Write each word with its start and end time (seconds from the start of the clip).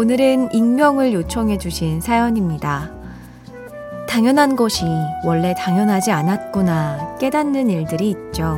오늘은 0.00 0.54
익명을 0.54 1.12
요청해 1.12 1.58
주신 1.58 2.00
사연입니다. 2.00 2.90
당연한 4.08 4.56
것이 4.56 4.86
원래 5.26 5.54
당연하지 5.54 6.10
않았구나 6.10 7.18
깨닫는 7.18 7.68
일들이 7.68 8.08
있죠. 8.08 8.56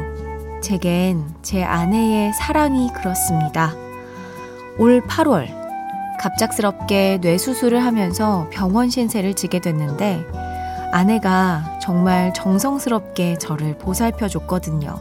제겐 0.61 1.25
제 1.43 1.65
아내의 1.65 2.33
사랑이 2.35 2.93
그렇습니다. 2.93 3.75
올 4.79 5.01
8월 5.01 5.48
갑작스럽게 6.20 7.19
뇌수술을 7.20 7.85
하면서 7.85 8.48
병원 8.53 8.89
신세를 8.89 9.35
지게 9.35 9.59
됐는데 9.59 10.25
아내가 10.93 11.77
정말 11.83 12.33
정성스럽게 12.35 13.39
저를 13.39 13.77
보살펴 13.79 14.29
줬거든요. 14.29 14.95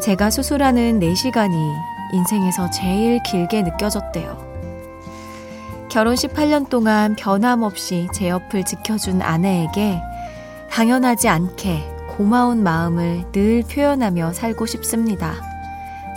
제가 0.00 0.30
수술하는 0.30 1.00
4시간이 1.00 1.74
인생에서 2.14 2.70
제일 2.70 3.22
길게 3.24 3.60
느껴졌대요. 3.60 4.51
결혼 5.92 6.14
18년 6.14 6.70
동안 6.70 7.14
변함없이 7.16 8.08
제 8.14 8.30
옆을 8.30 8.64
지켜준 8.64 9.20
아내에게 9.20 10.00
당연하지 10.70 11.28
않게 11.28 11.82
고마운 12.08 12.62
마음을 12.62 13.30
늘 13.30 13.62
표현하며 13.62 14.32
살고 14.32 14.64
싶습니다. 14.64 15.34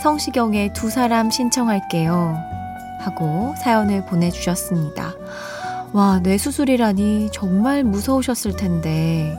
성시경의 0.02 0.72
두 0.72 0.88
사람 0.88 1.30
신청할게요. 1.30 2.38
하고 3.00 3.54
사연을 3.62 4.06
보내주셨습니다. 4.06 5.12
와, 5.92 6.20
뇌수술이라니 6.20 7.28
정말 7.34 7.84
무서우셨을 7.84 8.56
텐데 8.56 9.36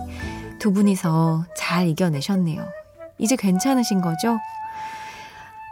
두 0.60 0.72
분이서 0.72 1.46
잘 1.56 1.88
이겨내셨네요. 1.88 2.64
이제 3.18 3.36
괜찮으신 3.36 4.02
거죠? 4.02 4.38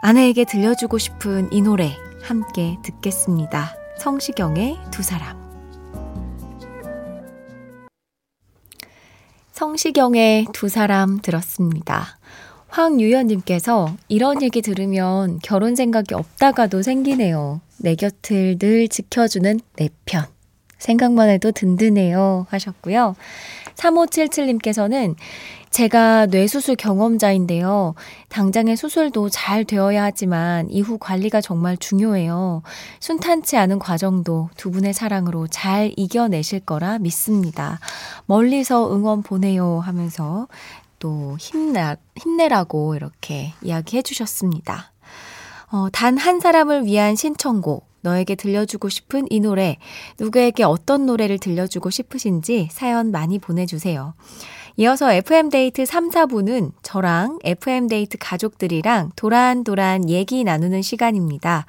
아내에게 0.02 0.44
들려주고 0.44 0.98
싶은 0.98 1.52
이 1.52 1.62
노래 1.62 1.92
함께 2.24 2.78
듣겠습니다. 2.82 3.85
성시경의 3.98 4.76
두 4.90 5.02
사람. 5.02 5.36
성시경의 9.52 10.46
두 10.52 10.68
사람 10.68 11.20
들었습니다. 11.20 12.18
황유연님께서 12.68 13.96
이런 14.08 14.42
얘기 14.42 14.60
들으면 14.60 15.38
결혼 15.42 15.74
생각이 15.74 16.14
없다가도 16.14 16.82
생기네요. 16.82 17.60
내 17.78 17.94
곁을 17.94 18.58
늘 18.58 18.88
지켜주는 18.88 19.60
내 19.76 19.88
편. 20.04 20.26
생각만 20.78 21.30
해도 21.30 21.52
든든해요. 21.52 22.46
하셨고요. 22.50 23.16
3577님께서는 23.76 25.16
제가 25.76 26.24
뇌수술 26.24 26.74
경험자인데요. 26.76 27.94
당장의 28.30 28.78
수술도 28.78 29.28
잘 29.28 29.66
되어야 29.66 30.04
하지만 30.04 30.70
이후 30.70 30.96
관리가 30.96 31.42
정말 31.42 31.76
중요해요. 31.76 32.62
순탄치 32.98 33.58
않은 33.58 33.78
과정도 33.78 34.48
두 34.56 34.70
분의 34.70 34.94
사랑으로 34.94 35.48
잘 35.48 35.92
이겨내실 35.98 36.60
거라 36.60 36.98
믿습니다. 36.98 37.78
멀리서 38.24 38.90
응원 38.90 39.22
보내요 39.22 39.80
하면서 39.80 40.48
또 40.98 41.36
힘내, 41.38 41.96
힘내라고 42.16 42.94
이렇게 42.94 43.52
이야기해 43.60 44.00
주셨습니다. 44.00 44.92
어, 45.70 45.88
단 45.92 46.16
한 46.16 46.40
사람을 46.40 46.86
위한 46.86 47.16
신청곡, 47.16 47.86
너에게 48.00 48.34
들려주고 48.34 48.88
싶은 48.88 49.26
이 49.28 49.40
노래, 49.40 49.76
누구에게 50.18 50.62
어떤 50.62 51.04
노래를 51.04 51.38
들려주고 51.38 51.90
싶으신지 51.90 52.68
사연 52.72 53.10
많이 53.10 53.38
보내주세요. 53.38 54.14
이어서 54.78 55.10
FM데이트 55.10 55.86
3, 55.86 56.10
4부는 56.10 56.72
저랑 56.82 57.38
FM데이트 57.42 58.18
가족들이랑 58.18 59.12
도란도란 59.16 60.10
얘기 60.10 60.44
나누는 60.44 60.82
시간입니다. 60.82 61.64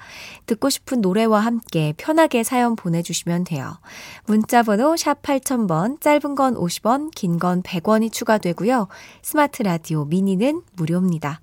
듣고 0.46 0.70
싶은 0.70 1.00
노래와 1.00 1.40
함께 1.40 1.94
편하게 1.96 2.44
사연 2.44 2.76
보내주시면 2.76 3.46
돼요. 3.46 3.78
문자번호 4.26 4.98
샵 4.98 5.22
8000번, 5.22 6.02
짧은 6.02 6.36
건 6.36 6.56
50원, 6.56 7.12
긴 7.16 7.40
건 7.40 7.64
100원이 7.64 8.12
추가되고요. 8.12 8.90
스마트 9.22 9.64
라디오 9.64 10.04
미니는 10.04 10.64
무료입니다. 10.76 11.40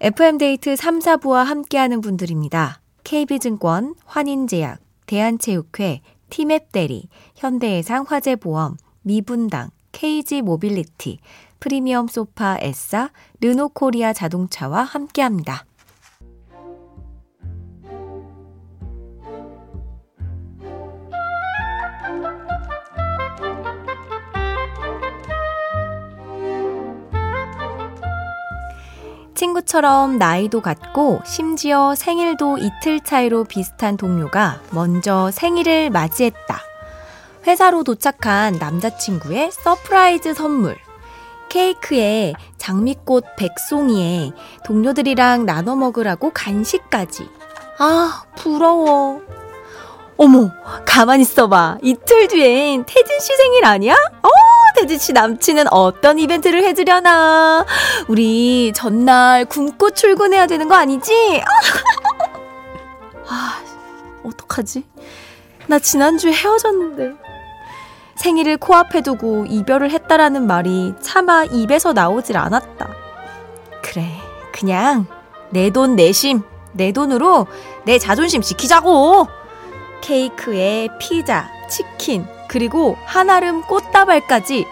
FM데이트 0.00 0.74
3, 0.74 1.00
4부와 1.00 1.44
함께하는 1.44 2.00
분들입니다. 2.00 2.80
KB증권, 3.04 3.94
환인제약, 4.06 4.80
대한체육회, 5.04 6.00
티맵대리, 6.30 7.08
현대해상 7.36 8.06
화재보험, 8.08 8.78
미분당, 9.02 9.68
KG 9.94 10.42
모빌리티, 10.42 11.18
프리미엄 11.60 12.08
소파 12.08 12.58
에싸, 12.60 13.10
르노 13.40 13.70
코리아 13.70 14.12
자동차와 14.12 14.82
함께 14.82 15.22
합니다. 15.22 15.64
친구처럼 29.34 30.18
나이도 30.18 30.60
같고 30.60 31.20
심지어 31.24 31.94
생일도 31.94 32.58
이틀 32.58 33.00
차이로 33.00 33.44
비슷한 33.44 33.96
동료가 33.96 34.60
먼저 34.72 35.30
생일을 35.30 35.90
맞이했다. 35.90 36.63
회사로 37.46 37.84
도착한 37.84 38.54
남자친구의 38.54 39.50
surprise 39.52 40.34
선물. 40.34 40.76
케이크에 41.50 42.32
장미꽃 42.58 43.24
백송이에 43.36 44.32
동료들이랑 44.64 45.44
나눠 45.46 45.76
먹으라고 45.76 46.30
간식까지. 46.32 47.28
아, 47.78 48.24
부러워. 48.36 49.20
어머, 50.16 50.50
가만 50.86 51.20
있어봐. 51.20 51.78
이틀 51.82 52.28
뒤엔 52.28 52.84
태진 52.86 53.20
씨 53.20 53.36
생일 53.36 53.64
아니야? 53.64 53.94
어, 53.94 54.28
태진 54.76 54.98
씨 54.98 55.12
남친은 55.12 55.72
어떤 55.72 56.18
이벤트를 56.18 56.64
해주려나? 56.64 57.66
우리 58.08 58.72
전날 58.74 59.44
굶고 59.44 59.90
출근해야 59.90 60.46
되는 60.46 60.68
거 60.68 60.76
아니지? 60.76 61.42
아, 63.28 63.60
어떡하지? 64.24 64.84
나 65.66 65.78
지난주에 65.78 66.32
헤어졌는데. 66.32 67.23
생일을 68.16 68.56
코앞에 68.58 69.02
두고 69.02 69.46
이별을 69.48 69.90
했다라는 69.90 70.46
말이 70.46 70.94
차마 71.00 71.44
입에서 71.44 71.92
나오질 71.92 72.36
않았다. 72.36 72.88
그래, 73.82 74.06
그냥 74.52 75.06
내 75.50 75.70
돈 75.70 75.96
내심, 75.96 76.42
내 76.72 76.92
돈으로 76.92 77.46
내 77.84 77.98
자존심 77.98 78.42
지키자고! 78.42 79.28
케이크에 80.00 80.88
피자, 80.98 81.48
치킨, 81.68 82.26
그리고 82.48 82.96
한아름 83.06 83.62
꽃다발까지 83.62 84.66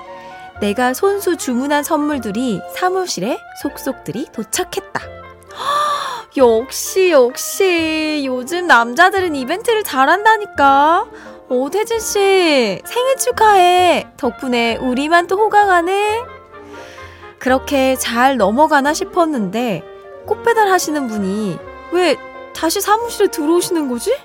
내가 0.60 0.94
손수 0.94 1.36
주문한 1.36 1.82
선물들이 1.82 2.60
사무실에 2.76 3.38
속속들이 3.62 4.26
도착했다. 4.32 5.00
역시, 6.36 7.10
역시. 7.10 8.22
요즘 8.24 8.66
남자들은 8.66 9.34
이벤트를 9.34 9.82
잘한다니까. 9.82 11.06
오태진 11.48 12.00
씨, 12.00 12.80
생일 12.84 13.16
축하해. 13.18 14.08
덕분에 14.16 14.76
우리만 14.76 15.26
또 15.26 15.36
호강하네. 15.36 16.22
그렇게 17.38 17.96
잘 17.96 18.38
넘어가나 18.38 18.94
싶었는데, 18.94 19.82
꽃배달 20.26 20.68
하시는 20.68 21.06
분이 21.08 21.58
왜 21.92 22.16
다시 22.54 22.80
사무실에 22.80 23.26
들어오시는 23.28 23.88
거지? 23.88 24.16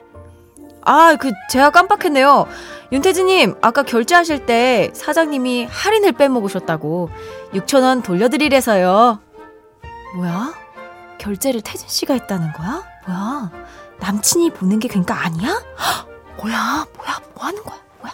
아, 0.82 1.18
그, 1.20 1.32
제가 1.50 1.72
깜빡했네요. 1.72 2.48
윤태진님, 2.94 3.56
아까 3.62 3.84
결제하실 3.84 4.46
때 4.46 4.92
사장님이 4.94 5.66
할인을 5.70 6.14
빼먹으셨다고 6.14 7.10
6천원 7.54 8.02
돌려드리래서요. 8.04 9.20
뭐야? 10.16 10.67
결제를 11.28 11.60
태진 11.60 11.90
씨가 11.90 12.14
했다는 12.14 12.54
거야? 12.54 12.84
뭐야? 13.06 13.52
남친이 14.00 14.52
보는 14.52 14.80
게 14.80 14.88
그러니까 14.88 15.26
아니야? 15.26 15.50
헉, 15.50 16.08
뭐야? 16.38 16.86
뭐야? 16.96 17.20
뭐 17.34 17.46
하는 17.46 17.64
거야? 17.64 17.78
뭐야? 18.00 18.14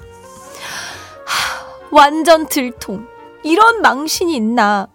하, 1.25 1.87
완전 1.91 2.47
들통. 2.47 3.05
이런 3.43 3.81
망신이 3.81 4.35
있나? 4.35 4.87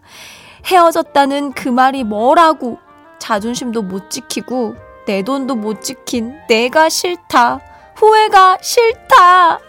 헤어졌다는 0.66 1.52
그 1.52 1.68
말이 1.68 2.02
뭐라고? 2.02 2.78
자존심도 3.20 3.82
못 3.82 4.10
지키고 4.10 4.74
내 5.06 5.22
돈도 5.22 5.54
못 5.54 5.82
지킨 5.82 6.34
내가 6.48 6.88
싫다. 6.88 7.60
후회가 7.94 8.58
싫다. 8.60 9.60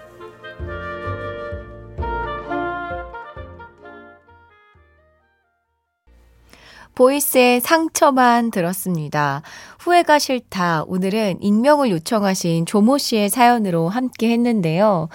보이스의 6.99 7.61
상처만 7.61 8.51
들었습니다. 8.51 9.41
후회가 9.79 10.19
싫다. 10.19 10.83
오늘은 10.85 11.41
익명을 11.41 11.91
요청하신 11.91 12.65
조모 12.65 12.97
씨의 12.97 13.29
사연으로 13.29 13.87
함께 13.87 14.29
했는데요. 14.31 15.07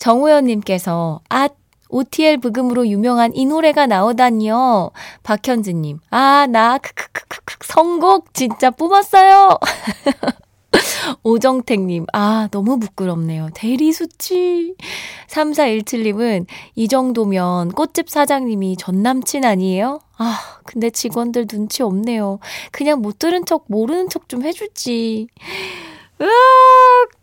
정우현님께서, 0.00 1.20
아, 1.28 1.48
OTL 1.90 2.38
부금으로 2.38 2.88
유명한 2.88 3.32
이 3.36 3.46
노래가 3.46 3.86
나오다니요. 3.86 4.90
박현주님, 5.22 6.00
아, 6.10 6.48
나, 6.50 6.76
크크크크크, 6.78 7.58
선곡 7.62 8.34
진짜 8.34 8.70
뽑았어요. 8.72 9.58
오정택님, 11.22 12.06
아, 12.12 12.48
너무 12.50 12.78
부끄럽네요. 12.78 13.50
대리수치. 13.54 14.74
3417님은 15.28 16.46
이 16.74 16.88
정도면 16.88 17.72
꽃집 17.72 18.08
사장님이 18.08 18.76
전 18.76 19.02
남친 19.02 19.44
아니에요? 19.44 20.00
아, 20.16 20.38
근데 20.64 20.90
직원들 20.90 21.46
눈치 21.46 21.82
없네요. 21.82 22.38
그냥 22.72 23.00
못 23.00 23.18
들은 23.18 23.44
척, 23.44 23.64
모르는 23.68 24.08
척 24.08 24.28
좀 24.28 24.42
해주지. 24.42 25.28
으악, 26.20 26.30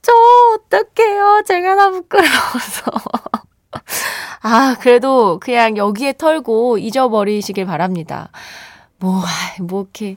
저 0.01 0.11
어떡해요. 0.55 1.43
제가 1.45 1.75
다 1.75 1.89
부끄러워서. 1.91 2.91
아, 4.41 4.75
그래도 4.79 5.39
그냥 5.39 5.75
여기에 5.77 6.13
털고 6.13 6.77
잊어버리시길 6.77 7.65
바랍니다. 7.65 8.29
뭐, 8.99 9.21
뭐, 9.59 9.81
이렇게. 9.81 10.15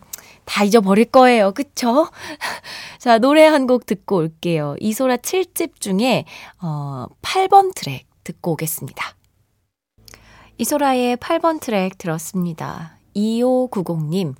다 0.48 0.64
잊어버릴 0.64 1.04
거예요. 1.06 1.52
그쵸? 1.52 2.08
자, 2.98 3.18
노래 3.18 3.44
한 3.44 3.66
곡 3.66 3.84
듣고 3.84 4.16
올게요. 4.16 4.76
이소라 4.80 5.18
7집 5.18 5.78
중에, 5.80 6.24
어, 6.62 7.04
8번 7.20 7.74
트랙 7.74 8.06
듣고 8.24 8.52
오겠습니다. 8.52 9.14
이소라의 10.56 11.18
8번 11.18 11.60
트랙 11.60 11.98
들었습니다. 11.98 12.96
2590님, 13.14 14.34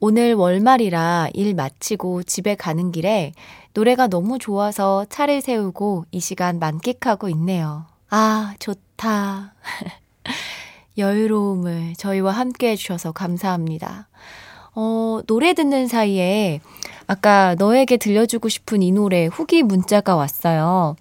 오늘 0.00 0.34
월말이라 0.34 1.28
일 1.32 1.54
마치고 1.54 2.24
집에 2.24 2.54
가는 2.56 2.92
길에 2.92 3.32
노래가 3.72 4.06
너무 4.06 4.38
좋아서 4.38 5.06
차를 5.08 5.40
세우고 5.40 6.04
이 6.10 6.20
시간 6.20 6.58
만끽하고 6.58 7.28
있네요. 7.30 7.86
아, 8.10 8.54
좋다. 8.58 9.54
여유로움을 10.98 11.94
저희와 11.96 12.32
함께 12.32 12.70
해주셔서 12.72 13.12
감사합니다. 13.12 14.08
어, 14.74 15.20
노래 15.26 15.54
듣는 15.54 15.86
사이에 15.86 16.60
아까 17.06 17.54
너에게 17.58 17.96
들려주고 17.96 18.48
싶은 18.48 18.82
이 18.82 18.92
노래 18.92 19.26
후기 19.26 19.62
문자가 19.62 20.16
왔어요. 20.16 20.96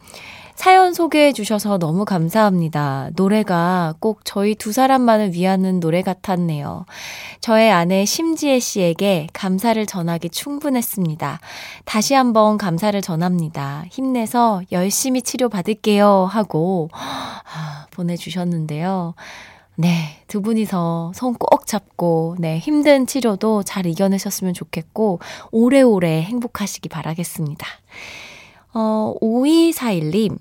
사연 0.55 0.93
소개해 0.93 1.33
주셔서 1.33 1.79
너무 1.79 2.05
감사합니다. 2.05 3.09
노래가 3.15 3.95
꼭 3.99 4.21
저희 4.23 4.53
두 4.53 4.71
사람만을 4.71 5.33
위하는 5.33 5.79
노래 5.79 6.01
같았네요. 6.03 6.85
저의 7.41 7.71
아내 7.71 8.05
심지혜 8.05 8.59
씨에게 8.59 9.27
감사를 9.33 9.83
전하기 9.85 10.29
충분했습니다. 10.29 11.39
다시 11.85 12.13
한번 12.13 12.57
감사를 12.57 13.01
전합니다. 13.01 13.85
힘내서 13.89 14.61
열심히 14.71 15.21
치료 15.23 15.49
받을게요. 15.49 16.29
하고 16.31 16.89
아, 16.93 17.87
보내주셨는데요. 17.91 19.15
네, 19.75 20.21
두 20.27 20.41
분이서 20.41 21.13
손 21.15 21.33
꼭 21.33 21.65
잡고, 21.65 22.35
네, 22.39 22.59
힘든 22.59 23.07
치료도 23.07 23.63
잘 23.63 23.85
이겨내셨으면 23.87 24.53
좋겠고, 24.53 25.19
오래오래 25.51 26.21
행복하시기 26.21 26.89
바라겠습니다. 26.89 27.65
어, 28.75 29.13
5241님. 29.21 30.37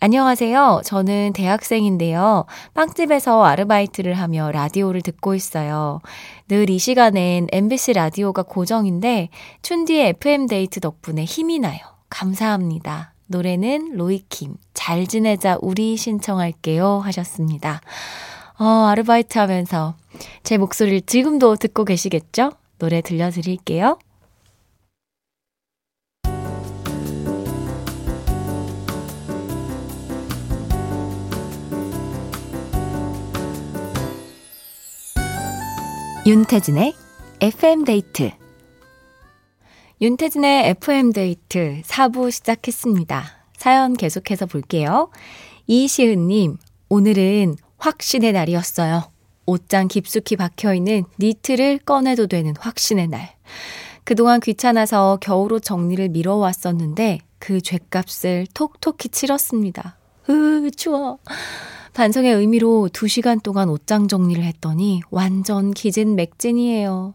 안녕하세요. 0.00 0.80
저는 0.84 1.32
대학생인데요. 1.32 2.44
빵집에서 2.74 3.44
아르바이트를 3.44 4.14
하며 4.14 4.50
라디오를 4.50 5.00
듣고 5.02 5.36
있어요. 5.36 6.00
늘 6.48 6.68
이 6.68 6.78
시간엔 6.80 7.46
MBC 7.52 7.92
라디오가 7.92 8.42
고정인데, 8.42 9.28
춘디의 9.62 10.08
FM데이트 10.20 10.80
덕분에 10.80 11.24
힘이 11.24 11.60
나요. 11.60 11.78
감사합니다. 12.10 13.14
노래는 13.28 13.92
로이킴, 13.94 14.56
잘 14.74 15.06
지내자 15.06 15.56
우리 15.62 15.96
신청할게요. 15.96 16.98
하셨습니다. 16.98 17.80
어, 18.62 18.86
아르바이트 18.86 19.40
하면서 19.40 19.96
제 20.44 20.56
목소리를 20.56 21.00
지금도 21.00 21.56
듣고 21.56 21.84
계시겠죠? 21.84 22.52
노래 22.78 23.00
들려드릴게요. 23.00 23.98
윤태진의 36.24 36.94
FM데이트 37.40 38.30
윤태진의 40.00 40.68
FM데이트 40.68 41.82
4부 41.84 42.30
시작했습니다. 42.30 43.24
사연 43.56 43.94
계속해서 43.94 44.46
볼게요. 44.46 45.10
이시은님, 45.66 46.58
오늘은 46.88 47.56
확신의 47.82 48.32
날이었어요. 48.32 49.10
옷장 49.44 49.88
깊숙이 49.88 50.36
박혀있는 50.36 51.04
니트를 51.18 51.80
꺼내도 51.80 52.28
되는 52.28 52.54
확신의 52.56 53.08
날. 53.08 53.34
그동안 54.04 54.38
귀찮아서 54.38 55.18
겨울옷 55.20 55.64
정리를 55.64 56.08
미뤄왔었는데 56.10 57.18
그 57.40 57.60
죗값을 57.60 58.46
톡톡히 58.54 59.08
치렀습니다. 59.08 59.96
으, 60.30 60.70
추워. 60.76 61.18
반성의 61.94 62.34
의미로 62.34 62.88
2시간 62.92 63.42
동안 63.42 63.68
옷장 63.68 64.06
정리를 64.06 64.42
했더니 64.44 65.02
완전 65.10 65.72
기진 65.72 66.14
맥진이에요. 66.14 67.14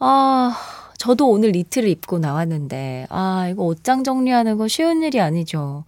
아, 0.00 0.56
저도 1.02 1.28
오늘 1.30 1.50
니트를 1.50 1.88
입고 1.88 2.20
나왔는데, 2.20 3.08
아, 3.10 3.48
이거 3.50 3.64
옷장 3.64 4.04
정리하는 4.04 4.56
거 4.56 4.68
쉬운 4.68 5.02
일이 5.02 5.20
아니죠. 5.20 5.82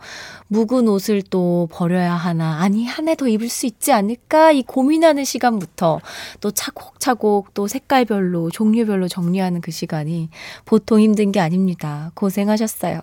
묵은 0.49 0.89
옷을 0.89 1.23
또 1.31 1.69
버려야 1.71 2.15
하나, 2.15 2.59
아니, 2.63 2.85
한 2.85 3.07
해 3.07 3.15
더 3.15 3.29
입을 3.29 3.49
수 3.49 3.67
있지 3.67 3.93
않을까? 3.93 4.51
이 4.51 4.65
고민하는 4.65 5.23
시간부터 5.23 6.01
또 6.41 6.51
차곡차곡 6.51 7.55
또 7.55 7.69
색깔별로, 7.69 8.51
종류별로 8.51 9.07
정리하는 9.07 9.61
그 9.61 9.71
시간이 9.71 10.31
보통 10.65 10.99
힘든 10.99 11.31
게 11.31 11.39
아닙니다. 11.39 12.11
고생하셨어요. 12.15 12.99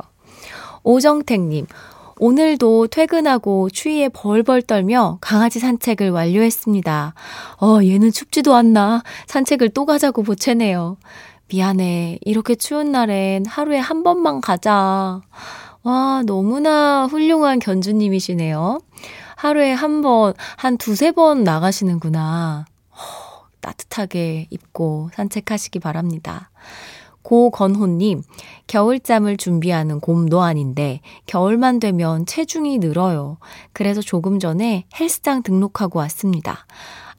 오정택님, 0.84 1.65
오늘도 2.20 2.88
퇴근하고 2.88 3.70
추위에 3.70 4.10
벌벌 4.10 4.63
떨며 4.63 5.18
강아지 5.22 5.60
산책을 5.60 6.10
완료했습니다. 6.10 7.13
어, 7.62 7.80
얘는 7.84 8.12
춥지도 8.12 8.53
않나. 8.53 9.01
산책을 9.27 9.70
또 9.70 9.86
가자고 9.86 10.24
보채네요. 10.24 10.98
미안해. 11.51 12.20
이렇게 12.22 12.55
추운 12.55 12.93
날엔 12.93 13.46
하루에 13.46 13.77
한 13.77 14.03
번만 14.03 14.39
가자. 14.39 15.22
와, 15.84 16.24
너무나 16.25 17.08
훌륭한 17.08 17.60
견주님이시네요. 17.60 18.79
하루에 19.36 19.74
한 19.74 20.01
번, 20.01 20.34
한 20.55 20.77
두세 20.77 21.12
번 21.12 21.43
나가시는구나. 21.43 22.65
허, 22.91 23.48
따뜻하게 23.60 24.48
입고 24.50 25.10
산책하시기 25.13 25.79
바랍니다. 25.79 26.51
고건호님, 27.24 28.24
겨울잠을 28.67 29.38
준비하는 29.38 30.00
곰도 30.00 30.41
아닌데, 30.41 31.01
겨울만 31.25 31.79
되면 31.79 32.25
체중이 32.25 32.77
늘어요. 32.79 33.38
그래서 33.74 34.01
조금 34.01 34.39
전에 34.39 34.86
헬스장 34.98 35.43
등록하고 35.43 36.00
왔습니다. 36.00 36.65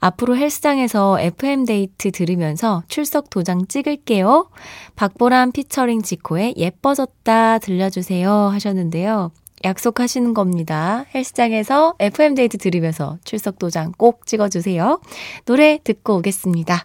앞으로 0.03 0.37
헬스장에서 0.37 1.21
FM데이트 1.21 2.11
들으면서 2.11 2.83
출석 2.89 3.31
도장 3.31 3.69
찍을게요. 3.69 4.51
박보람 4.97 5.53
피처링 5.53 6.03
지코의 6.03 6.55
예뻐졌다 6.57 7.61
들려주세요 7.61 8.29
하셨는데요. 8.33 9.31
약속하시는 9.65 10.35
겁니다. 10.35 11.05
헬스장에서 11.15 11.95
FM데이트 12.01 12.59
들으면서 12.59 13.19
출석 13.23 13.61
도장 13.61 13.93
꼭 13.97 14.27
찍어주세요. 14.27 15.01
노래 15.45 15.79
듣고 15.85 16.17
오겠습니다. 16.17 16.85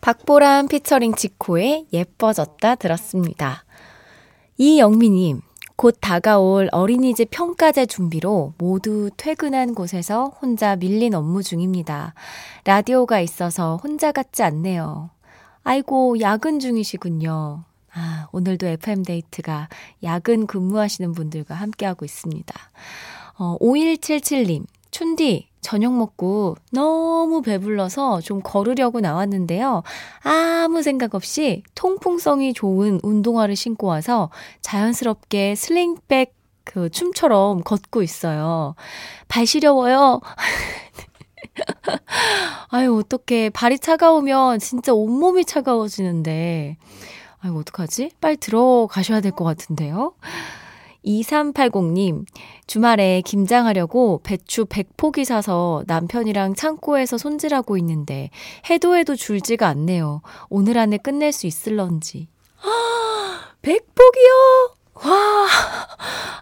박보람 0.00 0.68
피처링 0.68 1.16
지코의 1.16 1.88
예뻐졌다 1.92 2.74
들었습니다. 2.76 3.64
이영미님, 4.56 5.42
곧 5.80 5.96
다가올 5.98 6.68
어린이집 6.72 7.30
평가제 7.30 7.86
준비로 7.86 8.52
모두 8.58 9.08
퇴근한 9.16 9.74
곳에서 9.74 10.26
혼자 10.26 10.76
밀린 10.76 11.14
업무 11.14 11.42
중입니다. 11.42 12.12
라디오가 12.66 13.18
있어서 13.20 13.76
혼자 13.82 14.12
같지 14.12 14.42
않네요. 14.42 15.08
아이고, 15.62 16.20
야근 16.20 16.60
중이시군요. 16.60 17.64
아, 17.94 18.28
오늘도 18.30 18.66
FM데이트가 18.66 19.70
야근 20.02 20.46
근무하시는 20.46 21.12
분들과 21.12 21.54
함께하고 21.54 22.04
있습니다. 22.04 22.54
어, 23.38 23.56
5177님, 23.58 24.66
춘디, 24.90 25.48
저녁 25.60 25.94
먹고 25.94 26.56
너무 26.72 27.42
배불러서 27.42 28.20
좀 28.20 28.40
걸으려고 28.42 29.00
나왔는데요. 29.00 29.82
아무 30.22 30.82
생각 30.82 31.14
없이 31.14 31.62
통풍성이 31.74 32.52
좋은 32.54 32.98
운동화를 33.02 33.56
신고 33.56 33.86
와서 33.86 34.30
자연스럽게 34.62 35.54
슬링백 35.54 36.34
그 36.64 36.88
춤처럼 36.90 37.62
걷고 37.62 38.02
있어요. 38.02 38.74
발 39.28 39.46
시려워요. 39.46 40.20
아유, 42.70 42.96
어떡해. 42.98 43.50
발이 43.50 43.78
차가우면 43.78 44.58
진짜 44.60 44.92
온몸이 44.92 45.44
차가워지는데. 45.44 46.76
아유, 47.42 47.56
어떡하지? 47.58 48.10
빨리 48.20 48.36
들어가셔야 48.36 49.20
될 49.20 49.32
것 49.32 49.44
같은데요. 49.44 50.12
2380님, 51.04 52.24
주말에 52.66 53.22
김장하려고 53.22 54.20
배추 54.22 54.66
100포기 54.66 55.24
사서 55.24 55.84
남편이랑 55.86 56.54
창고에서 56.54 57.18
손질하고 57.18 57.76
있는데 57.78 58.30
해도 58.70 58.96
해도 58.96 59.16
줄지가 59.16 59.66
않네요. 59.68 60.22
오늘 60.48 60.78
안에 60.78 60.98
끝낼 60.98 61.32
수 61.32 61.46
있을런지. 61.46 62.28
100포기요? 63.62 64.72
와, 65.02 65.46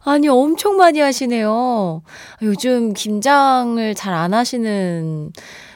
아니, 0.04 0.28
엄청 0.28 0.76
많이 0.76 1.00
하시네요. 1.00 2.02
요즘 2.42 2.92
김장을 2.92 3.94
잘 3.94 4.14
안 4.14 4.34
하시는 4.34 5.32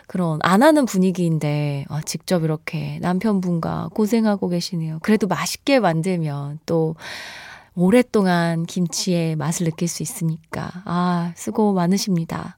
그런, 0.08 0.38
안 0.42 0.62
하는 0.62 0.84
분위기인데, 0.84 1.84
아, 1.88 2.00
직접 2.04 2.42
이렇게 2.44 2.98
남편분과 3.00 3.90
고생하고 3.94 4.48
계시네요. 4.48 4.98
그래도 5.02 5.26
맛있게 5.26 5.80
만들면 5.80 6.58
또, 6.66 6.96
오랫동안 7.74 8.64
김치의 8.66 9.36
맛을 9.36 9.64
느낄 9.66 9.88
수 9.88 10.02
있으니까. 10.02 10.70
아, 10.84 11.32
수고 11.36 11.72
많으십니다. 11.72 12.56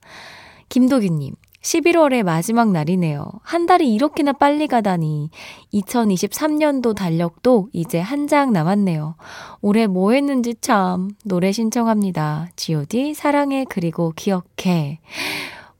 김도규님, 0.68 1.34
11월의 1.62 2.24
마지막 2.24 2.70
날이네요. 2.72 3.26
한 3.42 3.64
달이 3.66 3.92
이렇게나 3.94 4.32
빨리 4.32 4.66
가다니. 4.66 5.30
2023년도 5.72 6.94
달력도 6.94 7.68
이제 7.72 8.00
한 8.00 8.26
장 8.26 8.52
남았네요. 8.52 9.14
올해 9.62 9.86
뭐 9.86 10.12
했는지 10.12 10.54
참. 10.60 11.10
노래 11.24 11.52
신청합니다. 11.52 12.48
GOD, 12.56 13.14
사랑해, 13.14 13.64
그리고 13.68 14.12
기억해. 14.16 15.00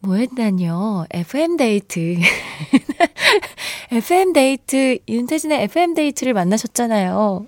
뭐 0.01 0.17
했다뇨? 0.17 1.07
FM데이트. 1.11 2.17
FM데이트, 3.91 4.99
윤태진의 5.09 5.63
FM데이트를 5.65 6.33
만나셨잖아요. 6.35 7.47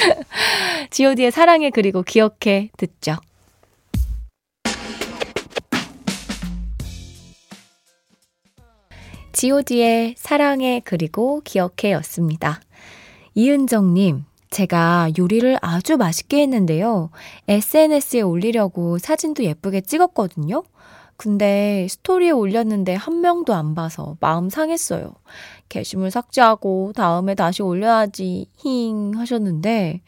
GOD의 0.90 1.30
사랑해 1.30 1.70
그리고 1.70 2.02
기억해 2.02 2.70
듣죠. 2.76 3.16
GOD의 9.32 10.14
사랑해 10.16 10.80
그리고 10.84 11.40
기억해 11.42 11.92
였습니다. 11.92 12.60
이은정님, 13.34 14.24
제가 14.50 15.10
요리를 15.18 15.58
아주 15.60 15.96
맛있게 15.96 16.42
했는데요. 16.42 17.10
SNS에 17.48 18.20
올리려고 18.20 18.98
사진도 18.98 19.42
예쁘게 19.42 19.80
찍었거든요. 19.80 20.62
근데 21.16 21.86
스토리에 21.88 22.30
올렸는데 22.30 22.94
한 22.94 23.20
명도 23.20 23.54
안 23.54 23.74
봐서 23.74 24.16
마음 24.20 24.50
상했어요. 24.50 25.14
게시물 25.74 26.12
삭제하고 26.12 26.92
다음에 26.94 27.34
다시 27.34 27.60
올려야지 27.60 28.46
힝 28.58 29.10
하셨는데 29.16 30.02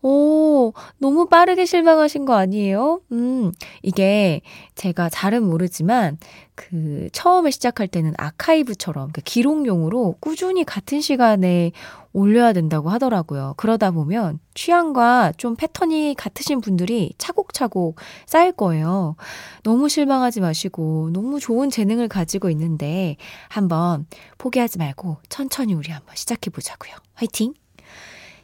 오, 0.00 0.72
너무 0.98 1.28
빠르게 1.28 1.66
실망하신 1.66 2.24
거 2.24 2.34
아니에요? 2.34 3.02
음, 3.12 3.52
이게 3.82 4.40
제가 4.74 5.10
잘은 5.10 5.44
모르지만 5.44 6.16
그 6.54 7.08
처음에 7.12 7.50
시작할 7.50 7.88
때는 7.88 8.14
아카이브처럼 8.16 9.10
그 9.12 9.20
기록용으로 9.20 10.16
꾸준히 10.18 10.64
같은 10.64 11.00
시간에 11.00 11.72
올려야 12.12 12.52
된다고 12.52 12.90
하더라고요. 12.90 13.54
그러다 13.56 13.90
보면 13.90 14.38
취향과 14.54 15.32
좀 15.38 15.56
패턴이 15.56 16.14
같으신 16.18 16.60
분들이 16.60 17.14
차곡차곡 17.16 17.96
쌓일 18.26 18.52
거예요. 18.52 19.16
너무 19.62 19.88
실망하지 19.88 20.40
마시고 20.40 21.10
너무 21.12 21.40
좋은 21.40 21.70
재능을 21.70 22.08
가지고 22.08 22.50
있는데 22.50 23.16
한번 23.48 24.06
포기하지 24.36 24.78
말고 24.78 25.01
천천히 25.28 25.74
우리 25.74 25.90
한번 25.90 26.14
시작해 26.16 26.50
보자고요. 26.50 26.94
화이팅! 27.14 27.54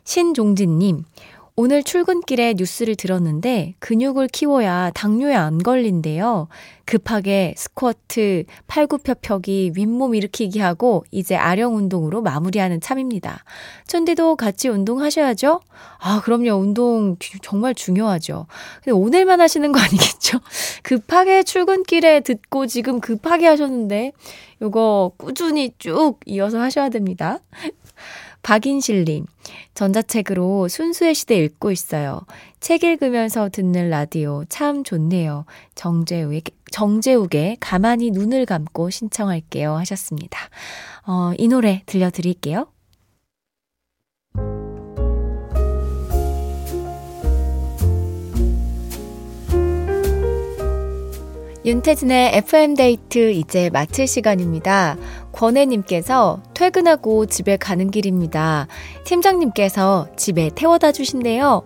신종진님, 0.04 1.04
오늘 1.60 1.82
출근길에 1.82 2.54
뉴스를 2.56 2.94
들었는데 2.94 3.74
근육을 3.80 4.28
키워야 4.28 4.92
당뇨에 4.94 5.34
안 5.34 5.58
걸린대요. 5.58 6.46
급하게 6.84 7.52
스쿼트, 7.56 8.44
팔굽혀펴기, 8.68 9.72
윗몸 9.74 10.14
일으키기 10.14 10.60
하고 10.60 11.04
이제 11.10 11.34
아령 11.34 11.74
운동으로 11.74 12.22
마무리하는 12.22 12.80
참입니다. 12.80 13.42
촌디도 13.88 14.36
같이 14.36 14.68
운동하셔야죠? 14.68 15.60
아, 15.98 16.20
그럼요. 16.20 16.52
운동 16.54 17.16
정말 17.42 17.74
중요하죠. 17.74 18.46
근데 18.84 18.92
오늘만 18.92 19.40
하시는 19.40 19.72
거 19.72 19.80
아니겠죠? 19.80 20.38
급하게 20.84 21.42
출근길에 21.42 22.20
듣고 22.20 22.68
지금 22.68 23.00
급하게 23.00 23.48
하셨는데 23.48 24.12
요거 24.62 25.14
꾸준히 25.16 25.72
쭉 25.78 26.20
이어서 26.24 26.60
하셔야 26.60 26.88
됩니다. 26.88 27.40
박인실님, 28.42 29.26
전자책으로 29.75 30.68
순수의 30.68 31.14
시대 31.14 31.37
읽고 31.37 31.71
있어요. 31.71 32.23
책 32.61 32.85
읽으면서 32.85 33.49
듣는 33.50 33.90
라디오 33.90 34.45
참 34.49 34.85
좋네요. 34.85 35.45
정재욱의, 35.75 36.42
정재욱의 36.71 37.59
가만히 37.61 38.11
눈을 38.11 38.47
감고 38.47 38.90
신청할게요. 38.90 39.76
하셨습니다. 39.76 40.38
어, 41.07 41.33
이 41.38 41.49
노래 41.49 41.83
들려드릴게요. 41.87 42.66
윤태진의 51.68 52.37
FM데이트 52.37 53.33
이제 53.33 53.68
마칠 53.68 54.07
시간입니다. 54.07 54.97
권혜님께서 55.38 56.42
퇴근하고 56.52 57.26
집에 57.26 57.57
가는 57.57 57.92
길입니다. 57.92 58.66
팀장님께서 59.04 60.09
집에 60.16 60.50
태워다 60.52 60.90
주신대요. 60.90 61.62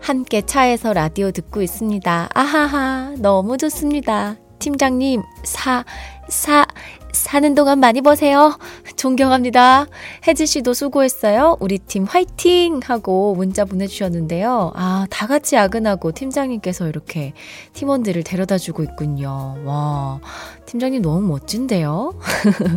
함께 0.00 0.42
차에서 0.42 0.92
라디오 0.92 1.30
듣고 1.30 1.62
있습니다. 1.62 2.30
아하하, 2.34 3.14
너무 3.18 3.58
좋습니다. 3.58 4.38
팀장님, 4.58 5.22
사, 5.44 5.84
사, 6.28 6.66
사는 7.12 7.54
동안 7.54 7.78
많이 7.78 8.00
버세요. 8.00 8.58
존경합니다. 8.96 9.86
혜지 10.26 10.46
씨도 10.46 10.74
수고했어요. 10.74 11.58
우리 11.60 11.78
팀 11.78 12.02
화이팅! 12.02 12.80
하고 12.82 13.36
문자 13.36 13.64
보내주셨는데요. 13.64 14.72
아, 14.74 15.06
다 15.10 15.28
같이 15.28 15.54
야근하고 15.54 16.10
팀장님께서 16.10 16.88
이렇게 16.88 17.34
팀원들을 17.74 18.24
데려다 18.24 18.58
주고 18.58 18.82
있군요. 18.82 19.62
와, 19.64 20.20
팀장님 20.66 21.02
너무 21.02 21.20
멋진데요? 21.28 22.14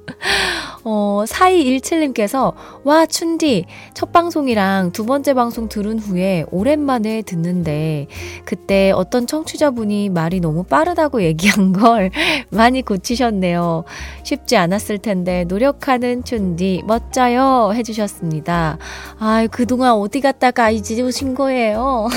어, 0.84 1.24
4217님께서, 1.26 2.54
와, 2.84 3.06
춘디, 3.06 3.66
첫 3.94 4.12
방송이랑 4.12 4.92
두 4.92 5.04
번째 5.06 5.34
방송 5.34 5.68
들은 5.68 5.98
후에 5.98 6.44
오랜만에 6.50 7.22
듣는데, 7.22 8.06
그때 8.44 8.90
어떤 8.90 9.26
청취자분이 9.26 10.08
말이 10.08 10.40
너무 10.40 10.62
빠르다고 10.62 11.22
얘기한 11.22 11.72
걸 11.72 12.10
많이 12.50 12.82
고치셨네요. 12.82 13.84
쉽지 14.22 14.56
않았을 14.56 14.98
텐데, 14.98 15.44
노력하는 15.44 16.24
춘디, 16.24 16.82
멋져요. 16.86 17.72
해주셨습니다. 17.74 18.78
아 19.18 19.46
그동안 19.50 19.92
어디 19.92 20.20
갔다가 20.20 20.70
이제 20.70 21.00
오신 21.00 21.34
거예요. 21.34 22.08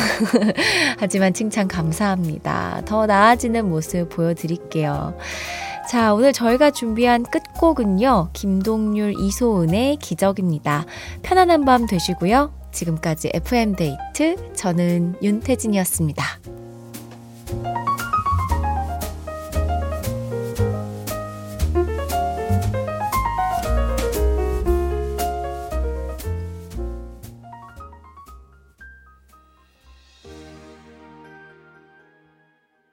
하지만 0.98 1.34
칭찬 1.34 1.68
감사합니다. 1.68 2.82
더 2.86 3.06
나아지는 3.06 3.70
모습 3.70 4.10
보여드릴게요. 4.10 5.16
자, 5.92 6.14
오늘 6.14 6.32
저희가 6.32 6.72
준비한 6.72 7.24
끝곡은요. 7.24 8.30
김동률, 8.32 9.14
이소은의 9.20 9.98
기적입니다. 9.98 10.86
편안한 11.22 11.66
밤 11.66 11.86
되시고요. 11.86 12.54
지금까지 12.72 13.32
FM데이트, 13.34 14.54
저는 14.54 15.16
윤태진이었습니다. 15.22 16.24